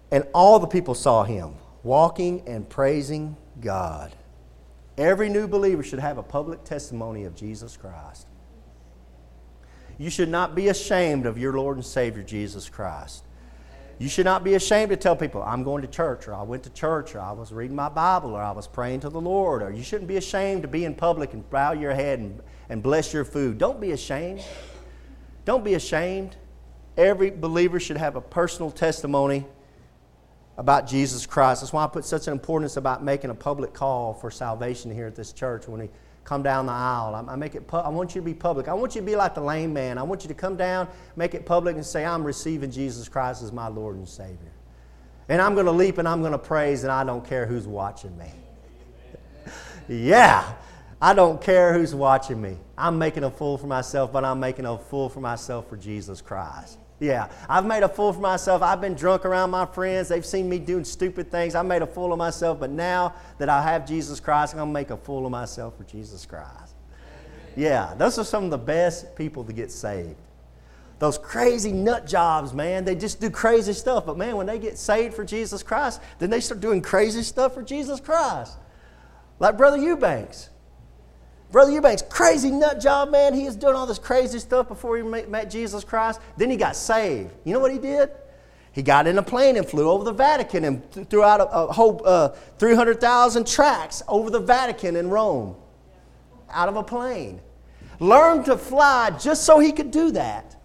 [0.10, 4.16] and all the people saw him walking and praising God.
[4.98, 8.26] Every new believer should have a public testimony of Jesus Christ.
[10.00, 13.26] You should not be ashamed of your Lord and Savior, Jesus Christ.
[14.00, 16.64] You should not be ashamed to tell people, I'm going to church, or I went
[16.64, 19.62] to church, or I was reading my Bible, or I was praying to the Lord.
[19.62, 22.82] Or you shouldn't be ashamed to be in public and bow your head and, and
[22.82, 23.60] bless your food.
[23.60, 24.42] Don't be ashamed.
[25.46, 26.38] Don't be ashamed.
[27.00, 29.46] Every believer should have a personal testimony
[30.58, 31.62] about Jesus Christ.
[31.62, 35.08] That's why I put such an importance about making a public call for salvation here
[35.08, 35.90] at this church when we
[36.26, 37.16] come down the aisle.
[37.30, 37.68] I, make it.
[37.68, 38.68] Pu- I want you to be public.
[38.68, 39.98] I want you to be like the lame man.
[39.98, 43.44] I want you to come down, make it public, and say, "I'm receiving Jesus Christ
[43.44, 44.52] as my Lord and Savior."
[45.30, 47.66] And I'm going to leap and I'm going to praise, and I don't care who's
[47.66, 48.32] watching me.
[49.88, 50.54] yeah,
[51.02, 52.58] I don't care who's watching me.
[52.78, 56.20] I'm making a fool for myself, but I'm making a fool for myself for Jesus
[56.20, 56.78] Christ.
[57.00, 58.62] Yeah, I've made a fool for myself.
[58.62, 60.10] I've been drunk around my friends.
[60.10, 61.56] They've seen me doing stupid things.
[61.56, 64.70] I made a fool of myself, but now that I have Jesus Christ, I'm going
[64.70, 66.76] to make a fool of myself for Jesus Christ.
[67.56, 70.16] Yeah, those are some of the best people to get saved.
[71.00, 74.06] Those crazy nut jobs, man, they just do crazy stuff.
[74.06, 77.54] But man, when they get saved for Jesus Christ, then they start doing crazy stuff
[77.54, 78.58] for Jesus Christ.
[79.40, 80.50] Like Brother Eubanks.
[81.52, 83.34] Brother Eubanks, crazy nut job, man.
[83.34, 86.20] He was doing all this crazy stuff before he met Jesus Christ.
[86.38, 87.32] Then he got saved.
[87.44, 88.12] You know what he did?
[88.72, 91.74] He got in a plane and flew over the Vatican and threw out a, a
[91.74, 95.56] whole uh, 300,000 tracts over the Vatican in Rome
[96.52, 97.42] out of a plane.
[98.00, 100.56] Learned to fly just so he could do that.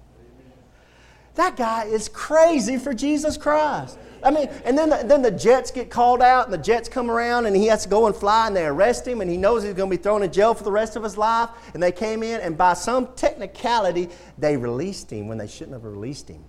[1.35, 3.99] That guy is crazy for Jesus Christ.
[4.25, 7.11] I mean, and then the, then the jets get called out, and the jets come
[7.11, 9.63] around, and he has to go and fly, and they arrest him, and he knows
[9.63, 11.51] he's going to be thrown in jail for the rest of his life.
[11.75, 14.09] And they came in, and by some technicality,
[14.39, 16.45] they released him when they shouldn't have released him.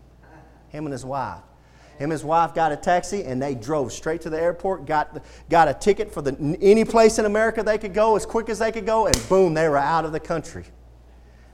[0.69, 1.41] Him and his wife.
[1.97, 5.23] Him and his wife got a taxi, and they drove straight to the airport, got,
[5.49, 8.59] got a ticket for the, any place in America they could go as quick as
[8.59, 10.65] they could go, and boom, they were out of the country.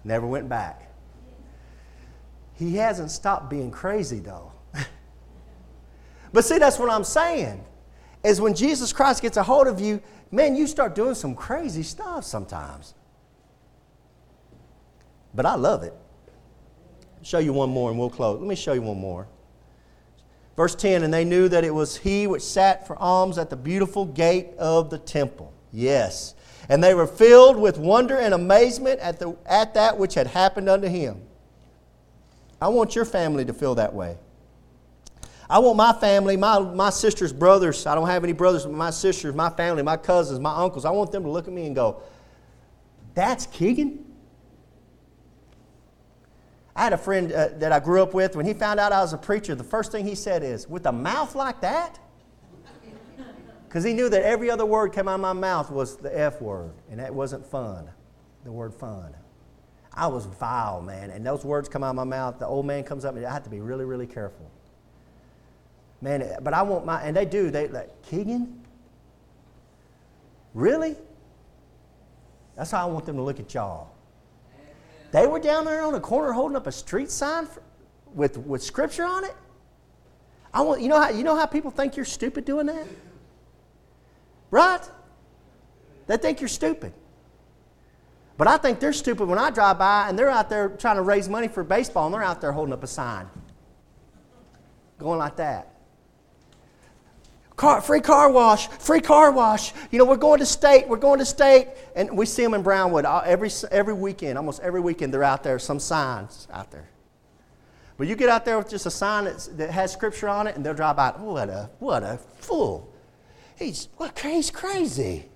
[0.04, 0.92] Never went back.
[2.56, 4.51] He hasn't stopped being crazy, though.
[6.34, 7.64] But see, that's what I'm saying.
[8.24, 10.02] Is when Jesus Christ gets a hold of you,
[10.32, 12.94] man, you start doing some crazy stuff sometimes.
[15.34, 15.94] But I love it.
[17.22, 18.40] show you one more and we'll close.
[18.40, 19.28] Let me show you one more.
[20.56, 23.56] Verse 10 And they knew that it was he which sat for alms at the
[23.56, 25.54] beautiful gate of the temple.
[25.72, 26.36] Yes.
[26.70, 30.70] And they were filled with wonder and amazement at, the, at that which had happened
[30.70, 31.22] unto him.
[32.62, 34.18] I want your family to feel that way.
[35.52, 38.90] I want my family, my, my sisters, brothers, I don't have any brothers, but my
[38.90, 41.76] sisters, my family, my cousins, my uncles, I want them to look at me and
[41.76, 42.02] go,
[43.16, 44.06] That's Keegan?
[46.74, 48.38] I had a friend uh, that I grew up with.
[48.38, 50.86] When he found out I was a preacher, the first thing he said is, With
[50.86, 52.00] a mouth like that?
[53.68, 56.42] Because he knew that every other word came out of my mouth was the F
[56.42, 57.90] word, and that wasn't fun,
[58.46, 59.14] the word fun.
[59.94, 62.40] I was vile, man, and those words come out of my mouth.
[62.40, 64.50] The old man comes up, and I have to be really, really careful.
[66.02, 68.64] Man, but I want my, and they do, they like, Keegan?
[70.54, 70.96] Really?
[72.56, 73.92] That's how I want them to look at y'all.
[75.12, 77.62] They were down there on the corner holding up a street sign for,
[78.14, 79.36] with, with scripture on it.
[80.54, 82.88] I want, you, know how, you know how people think you're stupid doing that?
[84.50, 84.82] Right?
[86.08, 86.94] They think you're stupid.
[88.38, 91.04] But I think they're stupid when I drive by and they're out there trying to
[91.04, 93.30] raise money for baseball and they're out there holding up a sign.
[94.98, 95.71] Going like that.
[97.56, 99.74] Car, free car wash, free car wash.
[99.92, 101.68] You know, we're going to state, we're going to state.
[101.96, 105.44] And we see them in Brownwood uh, every, every weekend, almost every weekend, they're out
[105.44, 106.90] there, some signs out there.
[107.98, 110.66] But you get out there with just a sign that has scripture on it, and
[110.66, 112.92] they'll drive by, what a, what a fool.
[113.58, 113.90] He's,
[114.24, 115.30] he's crazy.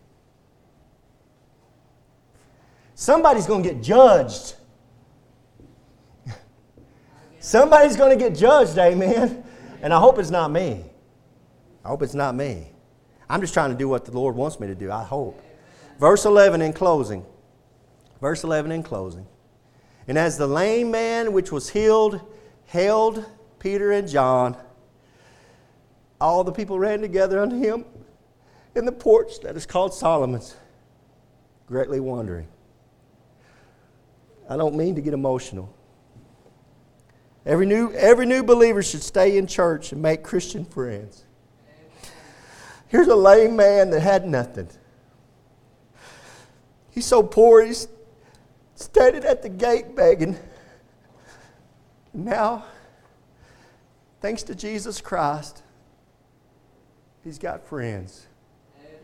[2.95, 4.55] Somebody's going to get judged.
[7.39, 9.43] Somebody's going to get judged, amen.
[9.81, 10.85] And I hope it's not me.
[11.85, 12.71] I hope it's not me.
[13.29, 15.39] I'm just trying to do what the Lord wants me to do, I hope.
[15.99, 17.23] Verse 11 in closing.
[18.19, 19.27] Verse 11 in closing.
[20.07, 22.21] And as the lame man which was healed
[22.65, 23.23] held
[23.59, 24.57] Peter and John,
[26.19, 27.85] all the people ran together unto him
[28.75, 30.55] in the porch that is called Solomon's,
[31.67, 32.47] greatly wondering.
[34.49, 35.71] I don't mean to get emotional.
[37.45, 41.24] Every new, every new believer should stay in church and make Christian friends.
[42.87, 44.69] Here's a lame man that had nothing.
[46.91, 47.87] He's so poor, he's
[48.75, 50.37] standing at the gate begging.
[52.13, 52.63] Now,
[54.21, 55.61] thanks to Jesus Christ,
[57.23, 58.27] he's got friends
[58.79, 58.97] Amen.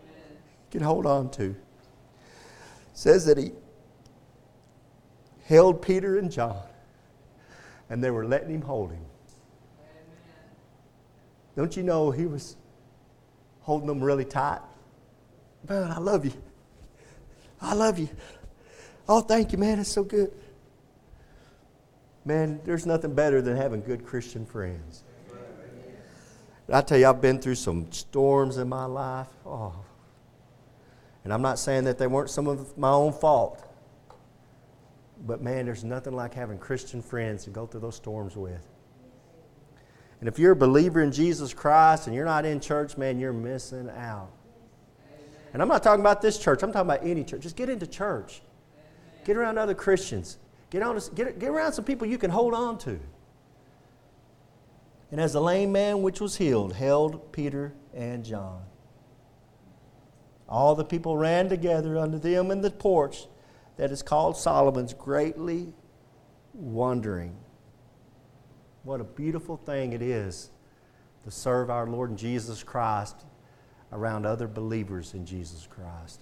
[0.69, 1.55] he can hold on to.
[2.93, 3.51] Says that he
[5.43, 6.61] held Peter and John,
[7.89, 9.05] and they were letting him hold him.
[9.79, 10.15] Amen.
[11.57, 12.55] Don't you know he was
[13.61, 14.61] holding them really tight.
[15.67, 16.33] Man, I love you.
[17.61, 18.09] I love you.
[19.07, 19.79] Oh, thank you, man.
[19.79, 20.31] It's so good.
[22.25, 25.03] Man, there's nothing better than having good Christian friends.
[26.71, 29.27] I tell you, I've been through some storms in my life.
[29.45, 29.75] Oh.
[31.23, 33.63] And I'm not saying that they weren't some of my own fault.
[35.25, 38.65] But man, there's nothing like having Christian friends to go through those storms with.
[40.21, 43.33] And if you're a believer in Jesus Christ and you're not in church, man, you're
[43.33, 44.29] missing out.
[45.51, 47.41] And I'm not talking about this church, I'm talking about any church.
[47.41, 48.41] Just get into church,
[49.25, 50.37] get around other Christians,
[50.69, 52.99] get, on, get, get around some people you can hold on to.
[55.09, 58.61] And as the lame man which was healed held Peter and John,
[60.47, 63.25] all the people ran together unto them in the porch
[63.77, 65.73] that is called Solomon's, greatly
[66.53, 67.35] wondering
[68.83, 70.49] what a beautiful thing it is
[71.23, 73.15] to serve our Lord Jesus Christ
[73.91, 76.21] around other believers in Jesus Christ.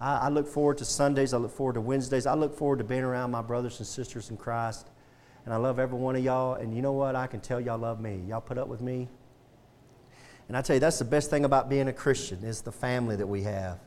[0.00, 1.32] I, I, look forward to Sundays.
[1.32, 2.26] I look forward to Wednesdays.
[2.26, 4.88] I look forward to being around my brothers and sisters in Christ.
[5.44, 6.54] And I love every one of y'all.
[6.54, 7.14] And you know what?
[7.14, 8.22] I can tell y'all love me.
[8.28, 9.08] Y'all put up with me.
[10.48, 13.16] And I tell you, that's the best thing about being a Christian is the family
[13.16, 13.78] that we have.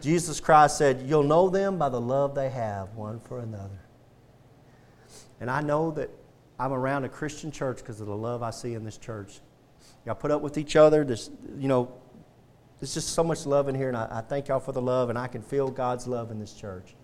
[0.00, 3.80] Jesus Christ said, You'll know them by the love they have one for another.
[5.40, 6.10] And I know that
[6.58, 9.40] I'm around a Christian church because of the love I see in this church.
[10.04, 11.04] Y'all put up with each other.
[11.04, 11.92] There's, you know,
[12.80, 15.08] there's just so much love in here, and I, I thank y'all for the love,
[15.10, 16.94] and I can feel God's love in this church.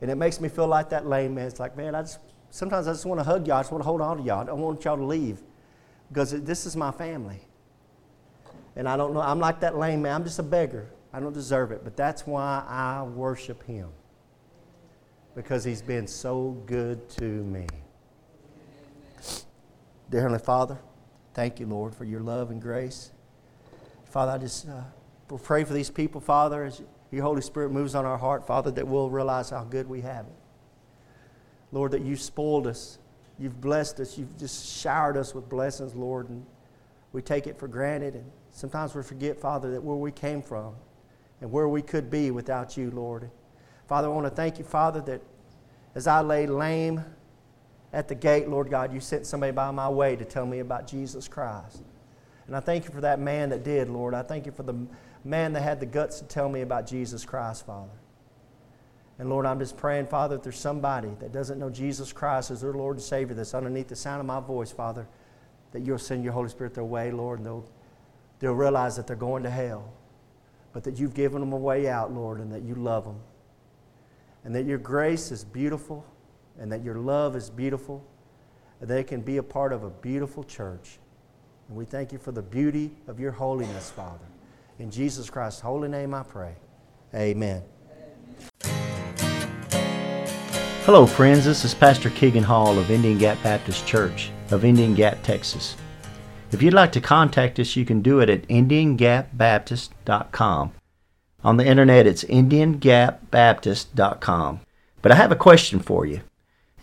[0.00, 1.46] And it makes me feel like that lame man.
[1.46, 2.18] It's like, man, I just
[2.50, 3.58] sometimes I just want to hug y'all.
[3.58, 4.40] I just want to hold on to y'all.
[4.40, 5.40] I don't want y'all to leave
[6.08, 7.40] because this is my family.
[8.74, 9.20] And I don't know.
[9.20, 10.14] I'm like that lame man.
[10.16, 10.90] I'm just a beggar.
[11.12, 13.88] I don't deserve it, but that's why I worship him
[15.34, 17.66] because he's been so good to me.
[20.08, 20.78] Dear Heavenly Father,
[21.34, 23.10] thank you, Lord, for your love and grace.
[24.04, 24.82] Father, I just uh,
[25.38, 26.80] pray for these people, Father, as
[27.10, 30.26] your Holy Spirit moves on our heart, Father, that we'll realize how good we have
[30.26, 30.34] it.
[31.72, 33.00] Lord, that you've spoiled us.
[33.36, 34.16] You've blessed us.
[34.16, 36.28] You've just showered us with blessings, Lord.
[36.28, 36.46] And
[37.12, 38.14] we take it for granted.
[38.14, 40.76] And sometimes we forget, Father, that where we came from
[41.40, 43.28] and where we could be without you, Lord.
[43.88, 45.20] Father, I want to thank you, Father, that
[45.96, 47.04] as I lay lame
[47.92, 50.86] at the gate, Lord God, you sent somebody by my way to tell me about
[50.86, 51.82] Jesus Christ.
[52.46, 54.14] And I thank you for that man that did, Lord.
[54.14, 54.86] I thank you for the
[55.24, 57.90] man that had the guts to tell me about Jesus Christ, Father.
[59.18, 62.60] And Lord, I'm just praying, Father, if there's somebody that doesn't know Jesus Christ as
[62.60, 65.08] their Lord and Savior that's underneath the sound of my voice, Father,
[65.72, 67.68] that you'll send your Holy Spirit their way, Lord, and they'll,
[68.38, 69.90] they'll realize that they're going to hell,
[70.72, 73.18] but that you've given them a way out, Lord, and that you love them.
[74.44, 76.04] And that your grace is beautiful,
[76.58, 78.02] and that your love is beautiful,
[78.80, 80.98] and they can be a part of a beautiful church.
[81.68, 84.24] And we thank you for the beauty of your holiness, Father.
[84.78, 86.54] In Jesus Christ's holy name I pray.
[87.14, 87.62] Amen.
[90.84, 91.44] Hello, friends.
[91.44, 95.74] This is Pastor Keegan Hall of Indian Gap Baptist Church of Indian Gap, Texas.
[96.52, 100.72] If you'd like to contact us, you can do it at IndianGapBaptist.com.
[101.42, 104.60] On the internet, it's IndianGapBaptist.com.
[105.02, 106.20] But I have a question for you.